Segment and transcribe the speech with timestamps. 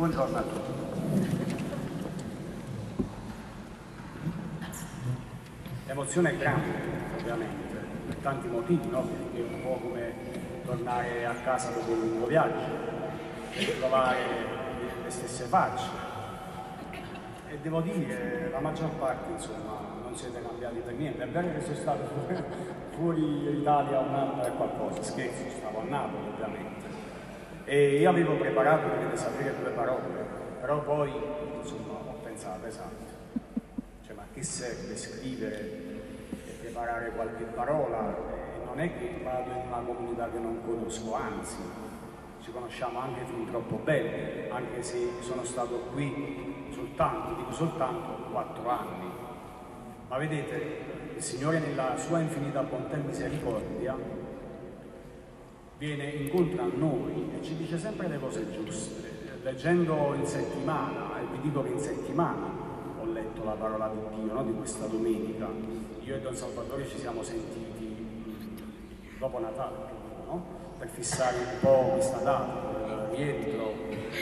[0.00, 1.34] Buongiorno a tutti.
[5.84, 6.68] L'emozione è grande,
[7.18, 7.76] ovviamente,
[8.06, 9.02] per tanti motivi, no?
[9.02, 10.14] Perché è un po' come
[10.64, 12.64] tornare a casa dopo un lungo viaggio,
[13.52, 14.20] e trovare
[15.04, 15.90] le stesse facce.
[17.48, 21.24] E devo dire, la maggior parte, insomma, non siete cambiati per niente.
[21.24, 22.08] È vero che sono stato
[22.96, 26.79] fuori Italia un anno e qualcosa, scherzo, stavo a Napoli ovviamente.
[27.72, 30.02] E io avevo preparato, dovete sapere, due parole,
[30.60, 31.12] però poi,
[31.56, 33.04] insomma, ho pensato, esatto,
[34.04, 35.60] cioè ma che serve scrivere
[36.46, 38.12] e preparare qualche parola?
[38.64, 41.58] Non è che vado in una comunità che non conosco, anzi,
[42.42, 48.68] ci conosciamo anche fin troppo bene, anche se sono stato qui soltanto, dico soltanto, quattro
[48.68, 49.12] anni.
[50.08, 54.19] Ma vedete, il Signore nella sua infinita bontà e misericordia
[55.80, 59.08] viene incontro a noi e ci dice sempre le cose giuste.
[59.42, 62.52] Leggendo in settimana, e vi dico che in settimana
[63.00, 64.44] ho letto la parola di Dio, no?
[64.44, 65.48] di questa domenica,
[66.00, 67.96] io e Don Salvatore ci siamo sentiti
[69.18, 69.76] dopo Natale,
[70.26, 70.44] no?
[70.78, 73.72] per fissare un po' questa data, rientro,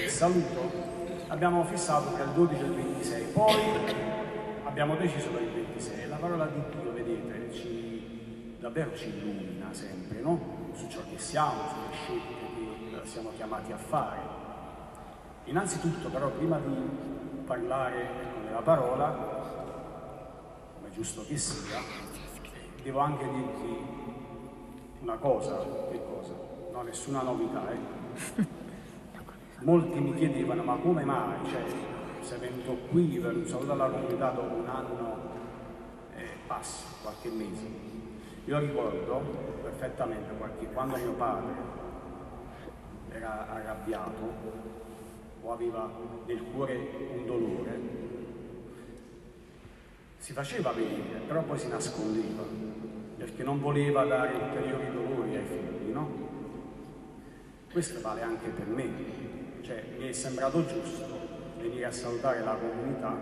[0.01, 0.71] il saluto,
[1.27, 3.55] abbiamo fissato tra il 12 e il 26, poi
[4.63, 6.09] abbiamo deciso per il 26.
[6.09, 10.58] La parola di Dio, vedete, ci, davvero ci illumina sempre, no?
[11.29, 14.17] Siamo, sulle scelte che siamo chiamati a fare.
[15.45, 16.75] Innanzitutto, però, prima di
[17.45, 18.09] parlare
[18.47, 19.11] della parola,
[20.75, 21.81] come giusto che sia,
[22.83, 23.77] devo anche dirvi
[25.03, 25.59] una cosa,
[25.91, 26.33] che cosa?
[26.73, 28.47] No, nessuna novità, eh?
[29.65, 31.47] Molti mi chiedevano, ma come mai?
[31.47, 31.63] Cioè,
[32.23, 35.17] sei venuto qui per un saluto alla comunità dopo un anno
[36.17, 37.67] e eh, passa, qualche mese.
[38.47, 40.35] Io ricordo perfettamente
[40.73, 41.53] quando mio padre
[43.13, 44.33] era arrabbiato
[45.41, 45.89] o aveva
[46.27, 46.77] nel cuore
[47.15, 47.81] un dolore,
[50.19, 52.43] si faceva vedere, però poi si nascondeva,
[53.17, 56.27] perché non voleva dare ulteriori dolori ai figli, no?
[57.71, 58.91] Questo vale anche per me,
[59.63, 61.07] cioè mi è sembrato giusto
[61.59, 63.17] venire a salutare la comunità,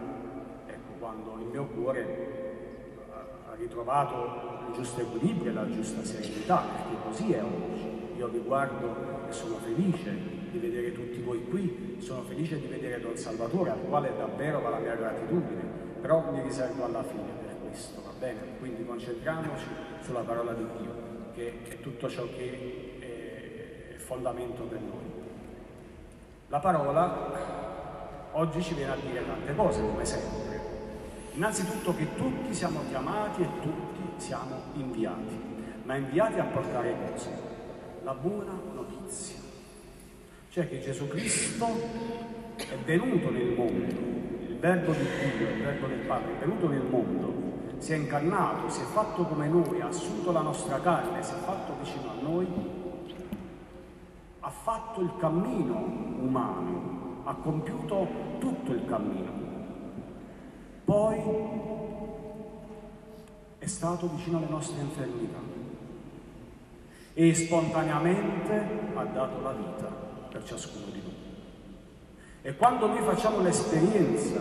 [0.67, 3.05] ecco, quando il mio cuore
[3.49, 7.95] ha ritrovato il giusto equilibrio e la giusta serenità, perché così è oggi.
[8.17, 13.01] Io vi guardo e sono felice di vedere tutti voi qui, sono felice di vedere
[13.01, 15.63] Don Salvatore, al quale davvero va la mia gratitudine,
[16.01, 18.41] però mi riservo alla fine per questo, va bene?
[18.59, 19.67] Quindi concentriamoci
[20.01, 20.95] sulla parola di Dio,
[21.35, 25.05] che è tutto ciò che è fondamento per noi.
[26.49, 30.61] La parola oggi ci viene a dire tante cose, come sempre.
[31.33, 35.39] Innanzitutto che tutti siamo chiamati e tutti siamo inviati,
[35.85, 37.31] ma inviati a portare cose.
[38.03, 39.39] La buona notizia,
[40.51, 41.67] cioè che Gesù Cristo
[42.57, 43.85] è venuto nel mondo,
[44.49, 47.35] il verbo di Dio, il verbo del Padre, è venuto nel mondo,
[47.79, 51.39] si è incarnato, si è fatto come noi, ha assunto la nostra carne, si è
[51.39, 52.47] fatto vicino a noi
[54.47, 55.75] ha fatto il cammino
[56.21, 58.07] umano, ha compiuto
[58.39, 59.33] tutto il cammino.
[60.85, 61.21] Poi
[63.67, 65.39] è stato vicino alle nostre infermità
[67.15, 69.87] e spontaneamente ha dato la vita
[70.31, 71.15] per ciascuno di noi.
[72.43, 74.41] E quando noi facciamo l'esperienza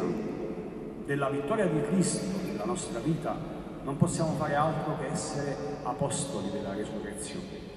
[1.05, 3.35] della vittoria di Cristo nella nostra vita,
[3.81, 7.73] non possiamo fare altro che essere apostoli della resurrezione.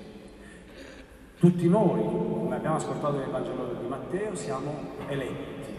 [1.38, 4.74] Tutti noi, come abbiamo ascoltato nel Vangelo di Matteo, siamo
[5.06, 5.72] eletti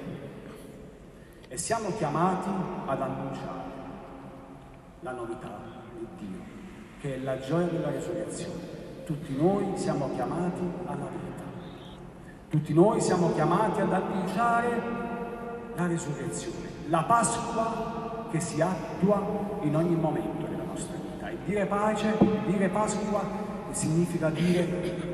[1.47, 2.50] e siamo chiamati
[2.88, 3.69] ad annunciare
[5.09, 5.59] la novità
[5.97, 6.40] di Dio,
[7.00, 8.78] che è la gioia della resurrezione.
[9.06, 11.44] Tutti noi siamo chiamati alla vita.
[12.50, 14.81] Tutti noi siamo chiamati ad annunciare
[15.75, 21.30] la resurrezione, la Pasqua che si attua in ogni momento della nostra vita.
[21.30, 22.16] E dire pace,
[22.46, 23.22] dire Pasqua
[23.72, 24.64] significa dire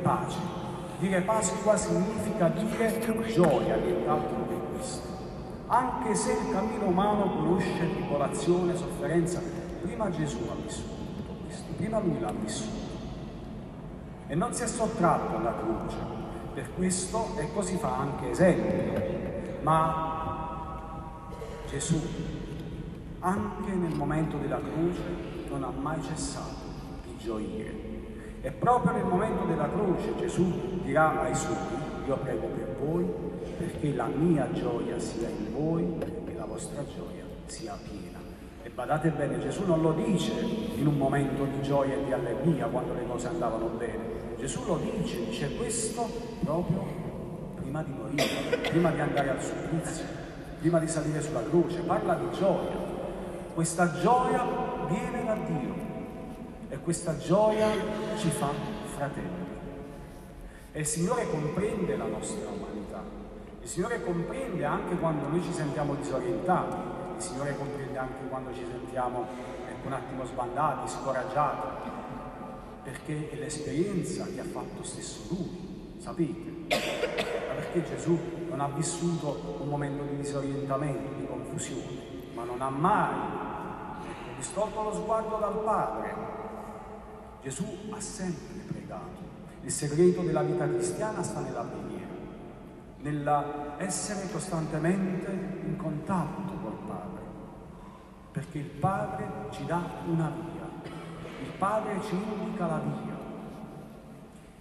[0.01, 0.63] pace.
[1.00, 3.00] Dire Pasqua significa dire
[3.34, 5.08] gioia, nient'altro che questo.
[5.67, 9.41] Anche se il cammino umano conosce tribolazione, sofferenza,
[9.85, 12.93] prima Gesù ha vissuto tutto questo, prima lui l'ha vissuto.
[14.28, 15.97] E non si è sottratto alla croce,
[16.53, 19.61] per questo e così fa anche esempio.
[19.61, 21.29] Ma
[21.70, 22.02] Gesù,
[23.20, 25.03] anche nel momento della croce,
[25.49, 26.66] non ha mai cessato
[27.03, 27.93] di gioire
[28.41, 31.55] e proprio nel momento della croce Gesù dirà ai suoi,
[32.05, 33.05] io prego per voi
[33.58, 35.97] perché la mia gioia sia in voi
[36.28, 38.34] e la vostra gioia sia piena.
[38.66, 42.66] E badate bene, Gesù non lo dice in un momento di gioia e di allegria
[42.66, 44.34] quando le cose andavano bene.
[44.40, 46.09] Gesù lo dice, dice questo
[46.44, 46.84] proprio
[47.58, 50.06] prima di morire, prima di andare al supplizio,
[50.62, 52.76] prima di salire sulla croce, parla di gioia.
[53.53, 54.44] Questa gioia
[54.88, 55.73] viene da Dio
[56.70, 57.68] e questa gioia
[58.18, 58.50] ci fa
[58.96, 59.46] fratelli.
[60.72, 63.03] E il Signore comprende la nostra umanità,
[63.61, 68.66] il Signore comprende anche quando noi ci sentiamo disorientati, il Signore comprende anche quando ci
[68.70, 69.26] sentiamo
[69.67, 71.67] ecco, un attimo sbandati, scoraggiati,
[72.84, 76.53] perché è l'esperienza che ha fatto stesso Lui, sapete?
[76.70, 78.20] Ma perché Gesù
[78.50, 82.00] non ha vissuto un momento di disorientamento, di confusione,
[82.34, 83.44] ma non ha mai
[84.38, 86.16] distolto lo sguardo dal Padre.
[87.41, 89.23] Gesù ha sempre pregato.
[89.64, 91.95] Il segreto della vita cristiana sta nella preghiera,
[93.05, 95.31] nell'essere costantemente
[95.63, 97.22] in contatto col Padre,
[98.31, 100.91] perché il Padre ci dà una via,
[101.43, 103.17] il Padre ci indica la via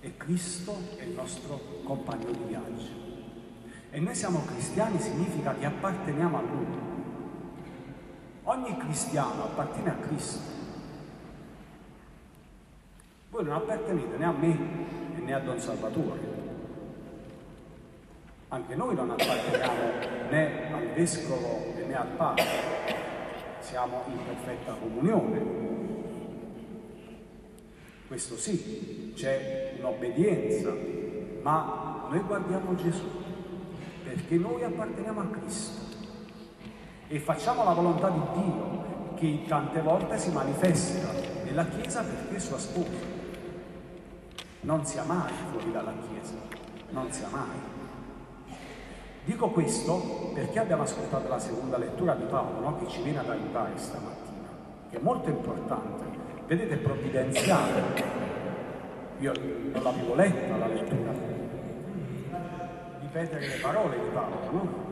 [0.01, 3.03] e Cristo è il nostro compagno di viaggio.
[3.91, 6.67] E noi siamo cristiani significa che apparteniamo a Lui.
[8.43, 10.53] Ogni cristiano appartiene a Cristo.
[13.31, 14.59] Voi non appartenete né a me
[15.25, 16.34] né a Don Salvatore.
[18.55, 19.83] Anche noi non apparteniamo
[20.31, 22.45] né al Vescovo né al Papa.
[23.59, 25.73] Siamo in perfetta comunione
[28.07, 30.73] questo sì, c'è un'obbedienza,
[31.43, 33.11] ma noi guardiamo Gesù
[34.05, 35.97] perché noi apparteniamo a Cristo
[37.09, 41.11] e facciamo la volontà di Dio che tante volte si manifesta
[41.43, 43.03] nella Chiesa perché è sua sposa.
[44.61, 46.37] Non sia mai fuori dalla Chiesa,
[46.91, 47.84] non sia mai.
[49.25, 52.79] Dico questo perché abbiamo ascoltato la seconda lettura di Paolo no?
[52.79, 54.49] che ci viene ad aiutare stamattina,
[54.91, 56.05] che è molto importante
[56.47, 57.83] vedete, provvidenziale.
[59.21, 59.33] Io
[59.73, 61.13] non l'avevo letta la lettura,
[63.01, 64.83] ripetere le parole di Paolo, no?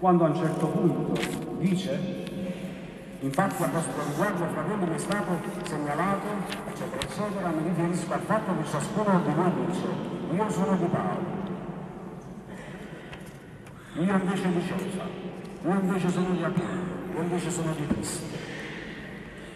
[0.00, 1.20] Quando a un certo punto
[1.58, 2.30] dice
[3.20, 5.30] Infatti a vostro riguardo, fratelli, mi è stato
[5.62, 6.26] segnalato,
[6.66, 9.86] eccetera, eccetera, mi riferisco al fatto che ciascuno di voi dice,
[10.34, 11.41] io sono di Paolo,
[13.94, 15.10] io invece di Cesare,
[15.62, 16.80] io invece sono di Apollo,
[17.14, 18.24] io invece sono di Cristo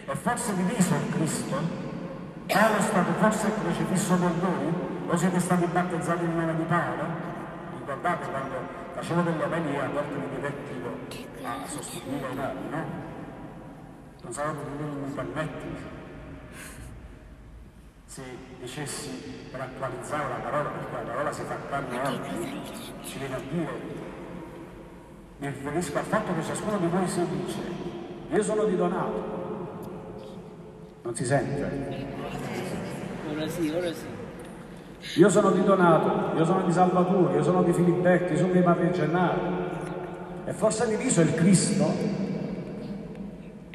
[0.05, 1.85] e forse diviso il Cristo?
[2.45, 4.73] Paolo è stato forse crocifisso per voi?
[5.09, 7.03] O siete stati battezzati in nome di Paolo?
[7.77, 8.55] Ricordate quando
[8.93, 10.89] facevo delle opere a volte mi divertivo
[11.43, 12.85] a sostituire i nomi, no?
[14.23, 15.95] Non sapevo di non mi permetti
[18.05, 18.23] se
[18.59, 19.09] dicessi
[19.51, 22.61] per attualizzare la parola, perché la parola si fa carne oggi,
[23.03, 23.81] ci viene a dire,
[25.39, 27.59] mi riferisco al fatto che ciascuno di voi si dice,
[28.31, 29.35] io sono di Donato,
[31.03, 32.05] non si sente?
[33.31, 35.19] Ora sì, ora sì.
[35.19, 38.61] Io sono di Donato, io sono di Salvatore, io sono di Filippetti, io sono di
[38.61, 39.39] Padre Gennaro.
[40.45, 41.85] E forse diviso il Cristo?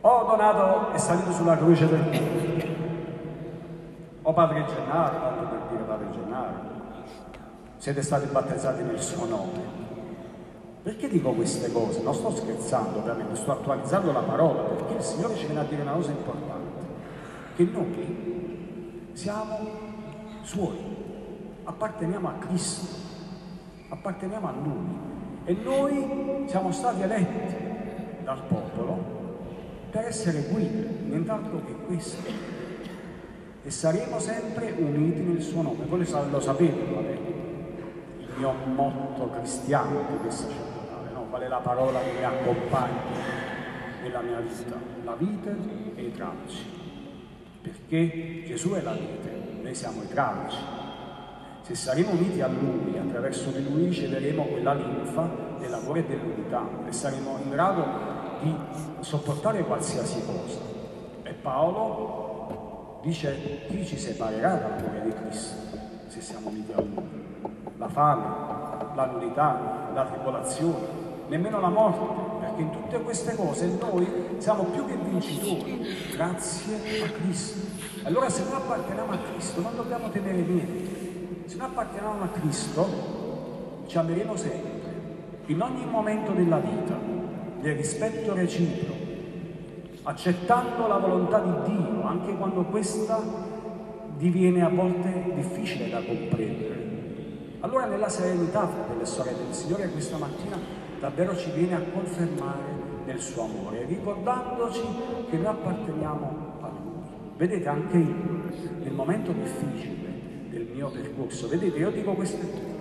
[0.01, 2.67] O Donato è salito sulla croce per me,
[4.23, 6.53] o Padre Gennaro, tanto per dire Padre Gennaro,
[7.77, 9.92] siete stati battezzati nel suo nome.
[10.83, 12.03] Perché dico queste cose?
[12.03, 15.83] Non sto scherzando, ovviamente, sto attualizzando la parola, perché il Signore ci viene a dire
[15.83, 16.81] una cosa importante
[17.55, 19.59] che noi siamo
[20.43, 20.79] suoi,
[21.65, 22.87] apparteniamo a Cristo,
[23.91, 25.11] apparteniamo a Lui
[25.45, 27.55] e noi siamo stati eletti
[28.25, 29.21] dal popolo
[29.91, 32.51] per essere guide, nient'altro che questo.
[33.65, 35.85] E saremo sempre uniti nel suo nome.
[35.85, 37.17] Voi lo sapete qual è
[38.19, 40.72] il mio motto cristiano di questa sacerdotale,
[41.43, 41.47] no?
[41.47, 43.01] qual è la parola che mi accompagna
[44.03, 44.77] nella mia vita?
[45.05, 45.51] La vita
[45.97, 46.81] e i tralci
[47.63, 50.59] perché Gesù è la vite, noi siamo i tralci.
[51.63, 55.31] Se saremo uniti a Lui, attraverso di Lui riceveremo quella linfa
[55.61, 57.85] dell'amore e dell'unità e saremo in grado
[58.41, 58.53] di
[58.99, 60.59] sopportare qualsiasi cosa.
[61.23, 65.55] E Paolo dice chi ci separerà dall'amore di Cristo
[66.09, 67.41] se siamo uniti a Lui?
[67.79, 71.02] La fame, la nudità, la tribolazione,
[71.33, 75.81] nemmeno la morte, perché in tutte queste cose noi siamo più che vincitori,
[76.13, 77.61] grazie a Cristo.
[78.03, 83.85] Allora se noi apparteniamo a Cristo non dobbiamo temere niente, se noi apparteniamo a Cristo
[83.87, 84.81] ci ameremo sempre,
[85.47, 86.99] in ogni momento della vita,
[87.61, 89.01] nel rispetto reciproco,
[90.03, 93.19] accettando la volontà di Dio, anche quando questa
[94.19, 96.91] diviene a volte difficile da comprendere.
[97.61, 102.61] Allora nella serenità, fratelli e sorelle del Signore, questa mattina davvero ci viene a confermare
[103.07, 104.83] nel suo amore, ricordandoci
[105.29, 107.03] che noi apparteniamo a Lui.
[107.37, 108.15] Vedete, anche io,
[108.85, 109.97] nel momento difficile
[110.51, 112.75] del mio percorso, vedete, io dico queste cose,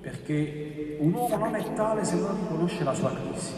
[0.00, 3.52] perché un uomo non è tale se non riconosce la sua crisi.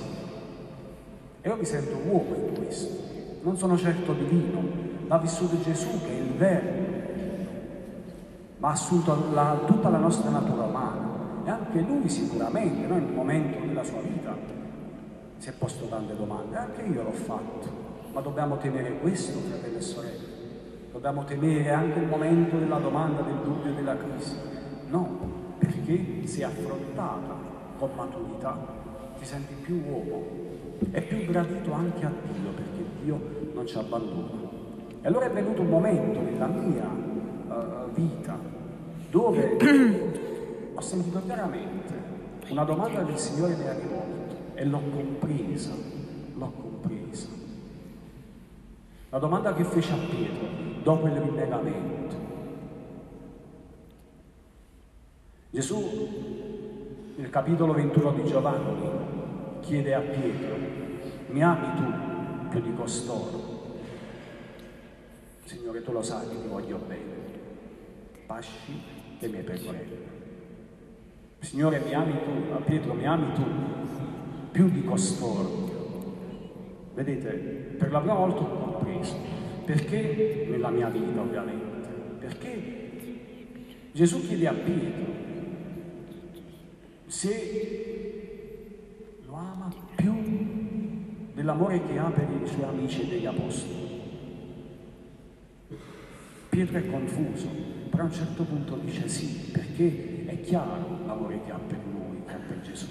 [1.43, 2.95] E io mi sento uomo in questo,
[3.43, 4.63] non sono certo divino,
[5.07, 6.69] l'ha vissuto Gesù che è il vero,
[8.57, 11.06] ma ha assunto la, tutta la nostra natura umana
[11.47, 14.37] e anche lui sicuramente, no, in un momento della sua vita,
[15.39, 17.69] si è posto tante domande, anche io l'ho fatto,
[18.13, 20.27] ma dobbiamo temere questo, fratelli e sorelle,
[20.91, 24.35] dobbiamo temere anche il momento della domanda, del dubbio, della crisi.
[24.89, 27.37] No, perché se affrontata
[27.79, 28.59] con maturità
[29.17, 30.25] ti senti più uomo
[30.91, 33.21] e più gradito anche a Dio, perché Dio
[33.55, 34.31] non ci abbandona.
[35.01, 36.91] E allora è venuto un momento nella mia
[37.55, 38.37] uh, vita
[39.11, 39.57] dove
[40.77, 41.95] ho sentito veramente
[42.49, 45.73] una domanda il Signore mi ha rivolto e l'ho compresa,
[46.35, 47.29] l'ho compresa.
[49.09, 50.47] La domanda che fece a Pietro
[50.83, 52.17] dopo il rinnegamento.
[55.51, 55.81] Gesù,
[57.17, 58.91] nel capitolo 21 di Giovanni,
[59.61, 60.57] chiede a Pietro,
[61.29, 63.55] mi ami tu più di costoro?
[65.45, 67.15] Signore, tu lo sai che ti voglio bene.
[68.27, 68.83] Pasci
[69.19, 70.16] le mie pecorelle.
[71.41, 73.45] Signore, mi ami tu, a Pietro, mi ami tu
[74.51, 75.75] più di costoro.
[76.95, 77.31] Vedete,
[77.79, 79.17] per la prima volta ho compreso.
[79.65, 81.89] Perché nella mia vita, ovviamente?
[82.19, 82.85] Perché
[83.93, 85.15] Gesù chiede a Pietro
[87.07, 87.59] se
[89.27, 90.15] lo ama più
[91.35, 93.85] dell'amore che ha per i suoi amici e degli apostoli.
[96.49, 97.49] Pietro è confuso,
[97.91, 102.33] però a un certo punto dice sì, perché chiaro l'amore che ha per noi, che
[102.33, 102.87] ha per Gesù.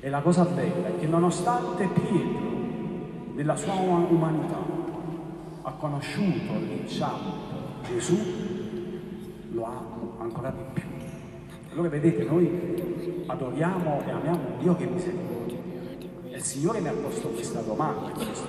[0.00, 2.52] E la cosa bella è che nonostante Pietro,
[3.34, 4.58] nella sua umanità,
[5.62, 7.30] ha conosciuto l'inciampo
[7.86, 8.18] Gesù,
[9.50, 9.86] lo ama
[10.18, 10.82] ancora di più.
[11.72, 15.58] Allora vedete, noi adoriamo e amiamo un Dio che è misericordia.
[16.30, 18.46] E il Signore mi ha posto questa domanda questo.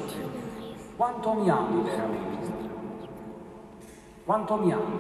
[0.96, 2.52] Quanto mi ami veramente?
[4.24, 4.98] Quanto mi ami?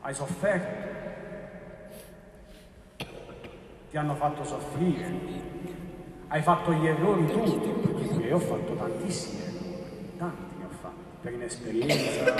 [0.00, 0.97] Hai sofferto?
[3.90, 5.10] Ti hanno fatto soffrire?
[6.28, 7.24] Hai fatto gli errori?
[7.24, 12.34] Perché io ho fatto tantissimi errori, tanti ne ho fatti, per inesperienza,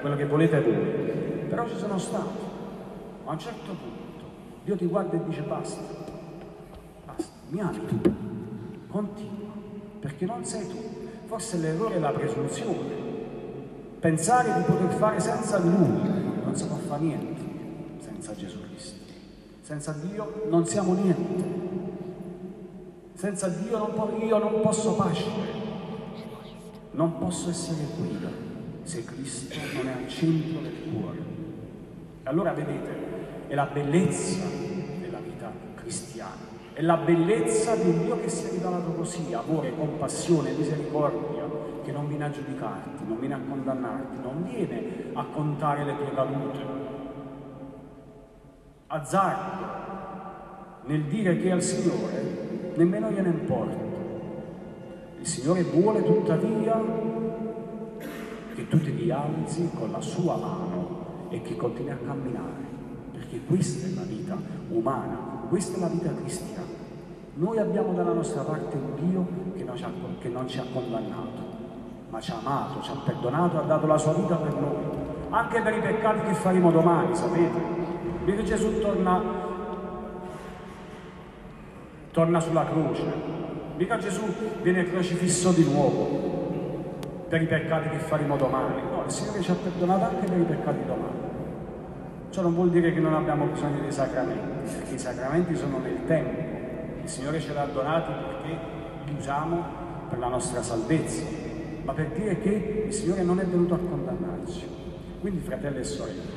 [0.00, 1.46] quello che volete voi.
[1.48, 2.54] Però ci sono stato.
[3.24, 4.24] Ma a un certo punto
[4.62, 5.80] Dio ti guarda e dice basta,
[7.04, 8.00] basta, mi ami tu,
[8.88, 9.52] continua,
[10.00, 10.76] perché non sei tu.
[11.26, 12.94] Forse l'errore è la presunzione,
[13.98, 17.42] pensare di poter fare senza di Lui, non si può fare niente
[17.98, 19.05] senza Gesù Cristo.
[19.66, 21.44] Senza Dio non siamo niente.
[23.14, 25.50] Senza Dio non io non posso pascere,
[26.92, 28.28] non posso essere guida
[28.84, 31.18] se Cristo non è al centro del cuore.
[32.22, 34.44] Allora vedete, è la bellezza
[35.00, 36.36] della vita cristiana,
[36.72, 41.42] è la bellezza di un Dio che si è rivelato così, amore, compassione, misericordia,
[41.82, 46.14] che non viene a giudicarti, non viene a condannarti, non viene a contare le tue
[46.14, 46.95] cadute.
[48.88, 49.84] Azzardo
[50.84, 53.84] nel dire che al Signore nemmeno gliene importa.
[55.18, 56.80] Il Signore vuole tuttavia
[58.54, 62.64] che tu ti rialzi con la sua mano e che continui a camminare,
[63.12, 64.36] perché questa è la vita
[64.68, 66.84] umana, questa è la vita cristiana.
[67.34, 69.26] Noi abbiamo dalla nostra parte un Dio
[69.56, 69.90] che non ci ha,
[70.30, 71.42] non ci ha condannato,
[72.08, 74.76] ma ci ha amato, ci ha perdonato, ha dato la sua vita per noi,
[75.30, 77.75] anche per i peccati che faremo domani, sapete?
[78.26, 79.22] Vedi Gesù torna,
[82.10, 83.04] torna sulla croce,
[83.76, 84.24] mica Gesù
[84.62, 89.54] viene crocifisso di nuovo per i peccati che faremo domani, no, il Signore ci ha
[89.54, 91.18] perdonato anche per i peccati domani.
[92.30, 96.04] Ciò non vuol dire che non abbiamo bisogno dei sacramenti, perché i sacramenti sono nel
[96.04, 96.40] tempo,
[97.04, 98.58] il Signore ce li ha donati perché
[99.04, 99.64] li usiamo
[100.08, 101.22] per la nostra salvezza,
[101.84, 104.66] ma per dire che il Signore non è venuto a condannarci.
[105.20, 106.35] Quindi, fratelli e sorelle,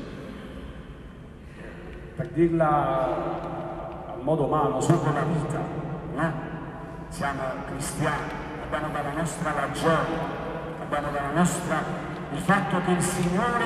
[2.20, 5.60] per dirla al modo umano, Dopo la vita,
[6.16, 6.34] no?
[7.08, 8.30] Siamo cristiani,
[8.62, 10.18] abbiamo dalla nostra ragione,
[10.82, 11.82] abbiamo dalla nostra
[12.34, 13.66] il fatto che il Signore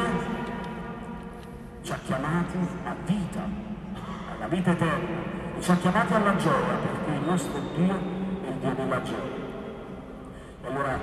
[1.81, 3.39] ci ha chiamati a vita,
[4.35, 5.17] alla vita eterna,
[5.57, 7.95] e ci ha chiamati alla gioia, perché il nostro Dio
[8.43, 9.41] è il Dio della gioia.
[10.61, 10.99] E allora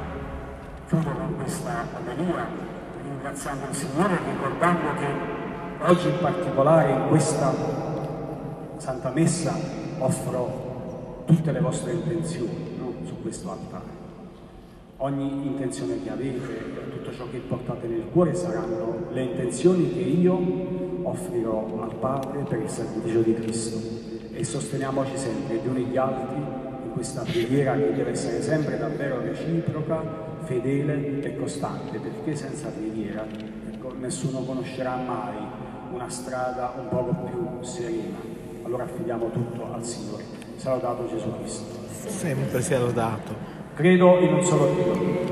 [0.86, 2.46] chiudo con questa alleluia,
[3.02, 5.39] ringraziando il Signore, ricordando che
[5.82, 7.54] Oggi in particolare in questa
[8.76, 9.54] Santa Messa
[9.98, 12.92] offro tutte le vostre intenzioni no?
[13.06, 13.98] su questo altare.
[14.98, 20.38] ogni intenzione che avete, tutto ciò che portate nel cuore saranno le intenzioni che io
[21.02, 23.78] offrirò al Padre per il sacrificio di Cristo
[24.34, 29.20] e sosteniamoci sempre gli uni gli altri in questa preghiera che deve essere sempre davvero
[29.22, 30.02] reciproca,
[30.44, 33.24] fedele e costante, perché senza preghiera
[33.70, 35.49] ecco, nessuno conoscerà mai
[35.90, 38.18] una strada un poco più serena.
[38.64, 40.24] Allora affidiamo tutto al Signore.
[40.56, 41.78] Sia lodato Gesù Cristo.
[42.06, 43.34] Sempre sia lodato.
[43.74, 45.29] Credo in un solo Dio.